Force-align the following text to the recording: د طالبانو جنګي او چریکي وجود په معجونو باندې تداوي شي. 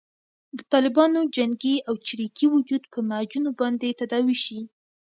د 0.57 0.59
طالبانو 0.73 1.19
جنګي 1.35 1.75
او 1.87 1.93
چریکي 2.05 2.45
وجود 2.55 2.83
په 2.93 2.99
معجونو 3.09 3.49
باندې 3.59 3.97
تداوي 4.01 4.37
شي. 4.43 4.59